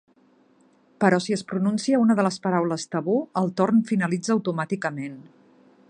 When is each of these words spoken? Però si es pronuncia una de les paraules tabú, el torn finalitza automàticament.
Però 1.03 1.19
si 1.25 1.35
es 1.35 1.43
pronuncia 1.51 1.99
una 2.05 2.15
de 2.21 2.25
les 2.29 2.39
paraules 2.47 2.87
tabú, 2.97 3.19
el 3.43 3.53
torn 3.61 3.85
finalitza 3.93 4.35
automàticament. 4.39 5.21